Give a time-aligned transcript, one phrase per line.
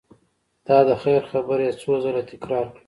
[0.67, 2.79] دا د خیر خبره یې څو ځل تکرار کړه.